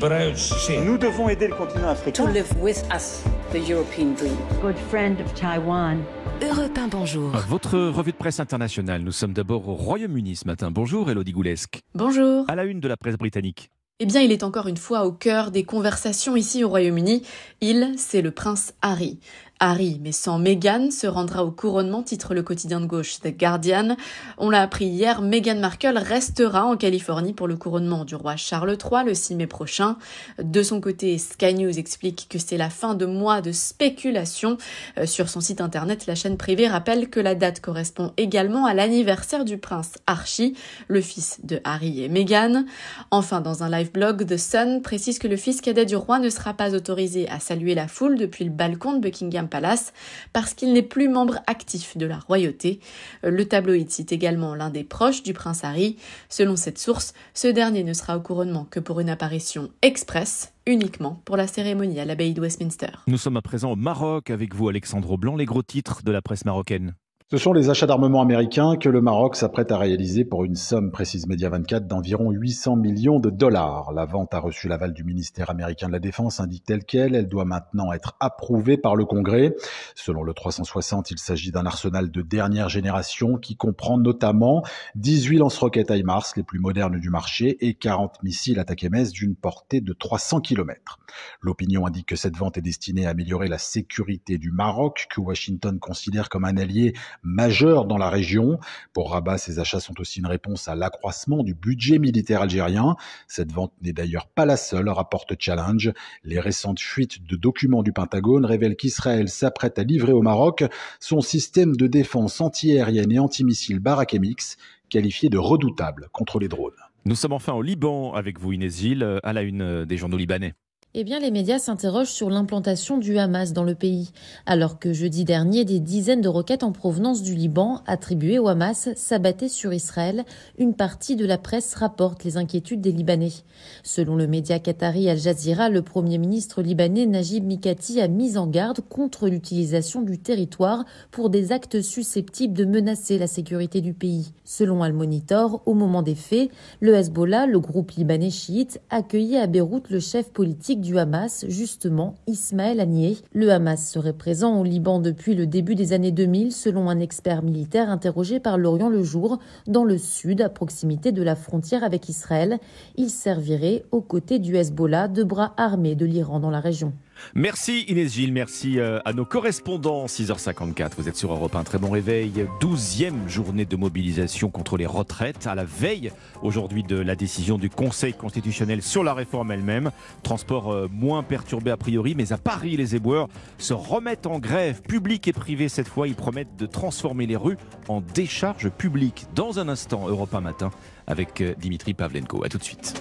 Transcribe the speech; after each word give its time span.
Nous 0.00 0.96
devons 0.96 1.28
aider 1.28 1.48
le 1.48 1.56
continent 1.56 1.88
africain. 1.88 2.24
to 2.24 2.30
live 2.30 2.46
with 2.60 2.84
us 2.94 3.24
the 3.50 3.56
European 3.68 4.14
dream. 4.14 4.36
good 4.62 4.76
friend 4.88 5.20
of 5.20 5.34
Taiwan. 5.34 6.04
Europe 6.40 6.78
1, 6.78 6.86
bonjour. 6.86 7.32
Votre 7.48 7.76
revue 7.76 8.12
de 8.12 8.16
presse 8.16 8.38
internationale. 8.38 9.02
Nous 9.02 9.10
sommes 9.10 9.32
d'abord 9.32 9.68
au 9.68 9.74
Royaume-Uni 9.74 10.36
ce 10.36 10.46
matin. 10.46 10.70
Bonjour 10.70 11.10
Elodie 11.10 11.32
Goulesque. 11.32 11.80
Bonjour. 11.96 12.44
À 12.46 12.54
la 12.54 12.62
une 12.64 12.78
de 12.78 12.86
la 12.86 12.96
presse 12.96 13.16
britannique. 13.16 13.70
Eh 13.98 14.06
bien, 14.06 14.20
il 14.20 14.30
est 14.30 14.44
encore 14.44 14.68
une 14.68 14.76
fois 14.76 15.04
au 15.04 15.10
cœur 15.10 15.50
des 15.50 15.64
conversations 15.64 16.36
ici 16.36 16.62
au 16.62 16.68
Royaume-Uni. 16.68 17.24
Il, 17.60 17.94
c'est 17.96 18.22
le 18.22 18.30
prince 18.30 18.74
Harry. 18.80 19.18
Harry, 19.60 20.00
mais 20.02 20.12
sans 20.12 20.38
Meghan, 20.38 20.90
se 20.90 21.06
rendra 21.06 21.44
au 21.44 21.50
couronnement, 21.50 22.02
titre 22.02 22.34
le 22.34 22.42
quotidien 22.42 22.80
de 22.80 22.86
gauche 22.86 23.20
The 23.20 23.36
Guardian. 23.36 23.96
On 24.36 24.50
l'a 24.50 24.62
appris 24.62 24.86
hier, 24.86 25.20
Meghan 25.20 25.58
Markle 25.58 25.98
restera 25.98 26.64
en 26.64 26.76
Californie 26.76 27.32
pour 27.32 27.48
le 27.48 27.56
couronnement 27.56 28.04
du 28.04 28.14
roi 28.14 28.36
Charles 28.36 28.78
III 28.78 29.04
le 29.04 29.14
6 29.14 29.34
mai 29.34 29.46
prochain. 29.46 29.96
De 30.40 30.62
son 30.62 30.80
côté, 30.80 31.18
Sky 31.18 31.54
News 31.54 31.76
explique 31.78 32.26
que 32.30 32.38
c'est 32.38 32.56
la 32.56 32.70
fin 32.70 32.94
de 32.94 33.04
mois 33.04 33.40
de 33.40 33.50
spéculation. 33.50 34.58
Euh, 34.96 35.06
Sur 35.06 35.28
son 35.28 35.40
site 35.40 35.60
internet, 35.60 36.06
la 36.06 36.14
chaîne 36.14 36.36
privée 36.36 36.68
rappelle 36.68 37.10
que 37.10 37.18
la 37.18 37.34
date 37.34 37.60
correspond 37.60 38.12
également 38.16 38.64
à 38.64 38.74
l'anniversaire 38.74 39.44
du 39.44 39.58
prince 39.58 39.94
Archie, 40.06 40.54
le 40.86 41.00
fils 41.00 41.40
de 41.42 41.60
Harry 41.64 42.04
et 42.04 42.08
Meghan. 42.08 42.64
Enfin, 43.10 43.40
dans 43.40 43.64
un 43.64 43.70
live 43.70 43.90
blog, 43.90 44.24
The 44.24 44.36
Sun 44.36 44.82
précise 44.82 45.18
que 45.18 45.26
le 45.26 45.36
fils 45.36 45.60
cadet 45.60 45.84
du 45.84 45.96
roi 45.96 46.20
ne 46.20 46.30
sera 46.30 46.54
pas 46.54 46.74
autorisé 46.74 47.28
à 47.28 47.40
saluer 47.40 47.74
la 47.74 47.88
foule 47.88 48.16
depuis 48.16 48.44
le 48.44 48.50
balcon 48.50 48.92
de 48.92 49.00
Buckingham 49.00 49.47
Palace 49.48 49.92
parce 50.32 50.54
qu'il 50.54 50.72
n'est 50.72 50.82
plus 50.82 51.08
membre 51.08 51.40
actif 51.46 51.96
de 51.96 52.06
la 52.06 52.18
royauté. 52.18 52.80
Euh, 53.24 53.30
Le 53.30 53.46
tabloïd 53.46 53.90
cite 53.90 54.12
également 54.12 54.54
l'un 54.54 54.70
des 54.70 54.84
proches 54.84 55.22
du 55.22 55.32
prince 55.32 55.64
Harry. 55.64 55.96
Selon 56.28 56.56
cette 56.56 56.78
source, 56.78 57.14
ce 57.34 57.48
dernier 57.48 57.84
ne 57.84 57.92
sera 57.92 58.16
au 58.16 58.20
couronnement 58.20 58.66
que 58.70 58.80
pour 58.80 59.00
une 59.00 59.10
apparition 59.10 59.70
express, 59.82 60.52
uniquement 60.66 61.20
pour 61.24 61.36
la 61.36 61.46
cérémonie 61.46 62.00
à 62.00 62.04
l'abbaye 62.04 62.34
de 62.34 62.40
Westminster. 62.40 62.90
Nous 63.06 63.18
sommes 63.18 63.36
à 63.36 63.42
présent 63.42 63.72
au 63.72 63.76
Maroc 63.76 64.30
avec 64.30 64.54
vous 64.54 64.68
Alexandre 64.68 65.16
Blanc. 65.16 65.36
Les 65.36 65.46
gros 65.46 65.62
titres 65.62 66.02
de 66.04 66.12
la 66.12 66.22
presse 66.22 66.44
marocaine. 66.44 66.94
Ce 67.30 67.36
sont 67.36 67.52
les 67.52 67.68
achats 67.68 67.86
d'armement 67.86 68.22
américains 68.22 68.78
que 68.78 68.88
le 68.88 69.02
Maroc 69.02 69.36
s'apprête 69.36 69.70
à 69.70 69.76
réaliser 69.76 70.24
pour 70.24 70.44
une 70.44 70.54
somme, 70.54 70.90
précise 70.90 71.26
Média 71.26 71.50
24, 71.50 71.86
d'environ 71.86 72.30
800 72.30 72.76
millions 72.76 73.20
de 73.20 73.28
dollars. 73.28 73.92
La 73.92 74.06
vente 74.06 74.32
a 74.32 74.38
reçu 74.38 74.66
l'aval 74.66 74.94
du 74.94 75.04
ministère 75.04 75.50
américain 75.50 75.88
de 75.88 75.92
la 75.92 75.98
Défense, 75.98 76.40
indique 76.40 76.64
telle 76.64 76.84
qu'elle. 76.84 77.14
Elle 77.14 77.28
doit 77.28 77.44
maintenant 77.44 77.92
être 77.92 78.16
approuvée 78.18 78.78
par 78.78 78.96
le 78.96 79.04
Congrès. 79.04 79.54
Selon 79.94 80.22
le 80.22 80.32
360, 80.32 81.10
il 81.10 81.18
s'agit 81.18 81.50
d'un 81.50 81.66
arsenal 81.66 82.10
de 82.10 82.22
dernière 82.22 82.70
génération 82.70 83.36
qui 83.36 83.56
comprend 83.56 83.98
notamment 83.98 84.62
18 84.94 85.36
lance-roquettes 85.36 85.90
HIMARS, 85.90 86.32
les 86.34 86.42
plus 86.42 86.60
modernes 86.60 86.98
du 86.98 87.10
marché, 87.10 87.58
et 87.60 87.74
40 87.74 88.22
missiles 88.22 88.58
attaque-MS 88.58 89.10
d'une 89.12 89.36
portée 89.36 89.82
de 89.82 89.92
300 89.92 90.40
km. 90.40 90.98
L'opinion 91.42 91.86
indique 91.86 92.06
que 92.06 92.16
cette 92.16 92.38
vente 92.38 92.56
est 92.56 92.62
destinée 92.62 93.04
à 93.04 93.10
améliorer 93.10 93.48
la 93.48 93.58
sécurité 93.58 94.38
du 94.38 94.50
Maroc, 94.50 95.08
que 95.10 95.20
Washington 95.20 95.78
considère 95.78 96.30
comme 96.30 96.46
un 96.46 96.56
allié 96.56 96.94
majeur 97.22 97.86
dans 97.86 97.98
la 97.98 98.10
région. 98.10 98.58
Pour 98.92 99.12
Rabat, 99.12 99.38
ces 99.38 99.58
achats 99.58 99.80
sont 99.80 100.00
aussi 100.00 100.20
une 100.20 100.26
réponse 100.26 100.68
à 100.68 100.74
l'accroissement 100.74 101.42
du 101.42 101.54
budget 101.54 101.98
militaire 101.98 102.42
algérien. 102.42 102.96
Cette 103.26 103.52
vente 103.52 103.72
n'est 103.82 103.92
d'ailleurs 103.92 104.26
pas 104.26 104.46
la 104.46 104.56
seule, 104.56 104.88
rapporte 104.88 105.34
Challenge. 105.38 105.92
Les 106.24 106.40
récentes 106.40 106.80
fuites 106.80 107.26
de 107.26 107.36
documents 107.36 107.82
du 107.82 107.92
Pentagone 107.92 108.44
révèlent 108.44 108.76
qu'Israël 108.76 109.28
s'apprête 109.28 109.78
à 109.78 109.82
livrer 109.82 110.12
au 110.12 110.22
Maroc 110.22 110.64
son 111.00 111.20
système 111.20 111.76
de 111.76 111.86
défense 111.86 112.40
antiaérienne 112.40 113.12
et 113.12 113.18
antimissile 113.18 113.80
Barak 113.80 114.14
MX, 114.14 114.56
qualifié 114.88 115.28
de 115.28 115.38
redoutable 115.38 116.08
contre 116.12 116.38
les 116.38 116.48
drones. 116.48 116.72
Nous 117.04 117.14
sommes 117.14 117.32
enfin 117.32 117.52
au 117.52 117.62
Liban 117.62 118.12
avec 118.12 118.38
vous 118.38 118.52
Inès 118.52 118.82
à 119.22 119.32
la 119.32 119.42
une 119.42 119.84
des 119.84 119.96
journaux 119.96 120.16
libanais. 120.16 120.54
Eh 120.94 121.04
bien, 121.04 121.20
les 121.20 121.30
médias 121.30 121.58
s'interrogent 121.58 122.08
sur 122.08 122.30
l'implantation 122.30 122.96
du 122.96 123.18
Hamas 123.18 123.52
dans 123.52 123.62
le 123.62 123.74
pays, 123.74 124.10
alors 124.46 124.78
que 124.78 124.94
jeudi 124.94 125.26
dernier, 125.26 125.66
des 125.66 125.80
dizaines 125.80 126.22
de 126.22 126.30
roquettes 126.30 126.62
en 126.62 126.72
provenance 126.72 127.22
du 127.22 127.34
Liban, 127.34 127.82
attribuées 127.86 128.38
au 128.38 128.48
Hamas, 128.48 128.88
s'abattaient 128.96 129.50
sur 129.50 129.74
Israël. 129.74 130.24
Une 130.56 130.72
partie 130.72 131.14
de 131.14 131.26
la 131.26 131.36
presse 131.36 131.74
rapporte 131.74 132.24
les 132.24 132.38
inquiétudes 132.38 132.80
des 132.80 132.90
Libanais. 132.90 133.34
Selon 133.82 134.16
le 134.16 134.26
média 134.26 134.58
qatari 134.60 135.10
Al 135.10 135.18
Jazeera, 135.18 135.68
le 135.68 135.82
premier 135.82 136.16
ministre 136.16 136.62
libanais 136.62 137.04
Najib 137.04 137.44
Mikati 137.44 138.00
a 138.00 138.08
mis 138.08 138.38
en 138.38 138.46
garde 138.46 138.80
contre 138.80 139.28
l'utilisation 139.28 140.00
du 140.00 140.18
territoire 140.18 140.86
pour 141.10 141.28
des 141.28 141.52
actes 141.52 141.82
susceptibles 141.82 142.54
de 142.54 142.64
menacer 142.64 143.18
la 143.18 143.26
sécurité 143.26 143.82
du 143.82 143.92
pays. 143.92 144.32
Selon 144.42 144.82
Al 144.82 144.94
Monitor, 144.94 145.60
au 145.66 145.74
moment 145.74 146.00
des 146.00 146.14
faits, 146.14 146.50
le 146.80 146.94
Hezbollah, 146.94 147.44
le 147.44 147.60
groupe 147.60 147.90
libanais 147.90 148.30
chiite, 148.30 148.80
accueillait 148.88 149.38
à 149.38 149.46
Beyrouth 149.46 149.90
le 149.90 150.00
chef 150.00 150.30
politique 150.30 150.77
du 150.78 150.98
Hamas, 150.98 151.44
justement 151.48 152.14
Ismaël 152.26 152.80
Haniyeh. 152.80 153.18
Le 153.32 153.50
Hamas 153.50 153.90
serait 153.90 154.12
présent 154.12 154.58
au 154.58 154.64
Liban 154.64 155.00
depuis 155.00 155.34
le 155.34 155.46
début 155.46 155.74
des 155.74 155.92
années 155.92 156.12
2000, 156.12 156.52
selon 156.52 156.88
un 156.88 157.00
expert 157.00 157.42
militaire 157.42 157.90
interrogé 157.90 158.40
par 158.40 158.58
Lorient 158.58 158.88
le 158.88 159.02
Jour, 159.02 159.38
dans 159.66 159.84
le 159.84 159.98
sud, 159.98 160.40
à 160.40 160.48
proximité 160.48 161.12
de 161.12 161.22
la 161.22 161.36
frontière 161.36 161.84
avec 161.84 162.08
Israël. 162.08 162.58
Il 162.96 163.10
servirait 163.10 163.84
aux 163.90 164.00
côtés 164.00 164.38
du 164.38 164.56
Hezbollah, 164.56 165.08
de 165.08 165.24
bras 165.24 165.54
armés 165.56 165.94
de 165.94 166.06
l'Iran 166.06 166.40
dans 166.40 166.50
la 166.50 166.60
région. 166.60 166.92
Merci 167.34 167.82
Inès 167.88 168.12
Gilles, 168.12 168.32
merci 168.32 168.78
euh, 168.78 169.00
à 169.04 169.12
nos 169.12 169.24
correspondants. 169.24 170.06
6h54, 170.06 170.92
vous 170.96 171.08
êtes 171.08 171.16
sur 171.16 171.32
Europe 171.32 171.54
1, 171.54 171.64
très 171.64 171.78
bon 171.78 171.90
réveil. 171.90 172.46
12e 172.60 173.28
journée 173.28 173.64
de 173.64 173.76
mobilisation 173.76 174.50
contre 174.50 174.76
les 174.76 174.86
retraites, 174.86 175.46
à 175.46 175.54
la 175.54 175.64
veille 175.64 176.12
aujourd'hui 176.42 176.82
de 176.82 176.96
la 176.96 177.16
décision 177.16 177.58
du 177.58 177.70
Conseil 177.70 178.14
constitutionnel 178.14 178.82
sur 178.82 179.04
la 179.04 179.14
réforme 179.14 179.52
elle-même. 179.52 179.90
Transport 180.22 180.72
euh, 180.72 180.88
moins 180.90 181.22
perturbé 181.22 181.70
a 181.70 181.76
priori, 181.76 182.14
mais 182.14 182.32
à 182.32 182.38
Paris, 182.38 182.76
les 182.76 182.96
éboueurs 182.96 183.28
se 183.58 183.74
remettent 183.74 184.26
en 184.26 184.38
grève, 184.38 184.82
publique 184.82 185.28
et 185.28 185.32
privée 185.32 185.68
cette 185.68 185.88
fois. 185.88 186.08
Ils 186.08 186.14
promettent 186.14 186.56
de 186.56 186.66
transformer 186.66 187.26
les 187.26 187.36
rues 187.36 187.58
en 187.88 188.00
décharge 188.00 188.70
publique. 188.70 189.26
Dans 189.34 189.58
un 189.58 189.68
instant, 189.68 190.08
Europe 190.08 190.34
1 190.34 190.40
matin, 190.40 190.70
avec 191.06 191.40
euh, 191.40 191.54
Dimitri 191.58 191.94
Pavlenko. 191.94 192.44
A 192.44 192.48
tout 192.48 192.58
de 192.58 192.64
suite. 192.64 193.00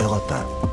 Europe 0.00 0.30
1. 0.30 0.56